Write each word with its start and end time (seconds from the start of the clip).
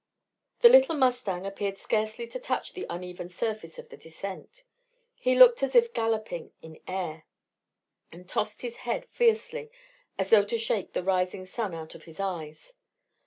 The 0.61 0.67
little 0.69 0.95
mustang 0.95 1.45
appeared 1.45 1.77
scarcely 1.77 2.25
to 2.29 2.39
touch 2.39 2.73
the 2.73 2.87
uneven 2.89 3.29
surface 3.29 3.77
of 3.77 3.89
the 3.89 3.97
descent. 3.97 4.63
He 5.13 5.35
looked 5.37 5.61
as 5.61 5.75
if 5.75 5.93
galloping 5.93 6.51
in 6.59 6.81
air, 6.87 7.27
and 8.11 8.27
tossed 8.27 8.63
his 8.63 8.77
head 8.77 9.05
fiercely 9.11 9.69
as 10.17 10.31
though 10.31 10.43
to 10.45 10.57
shake 10.57 10.93
the 10.93 11.03
rising 11.03 11.45
sun 11.45 11.75
out 11.75 11.93
of 11.93 12.05
his 12.05 12.19
eyes. 12.19 12.73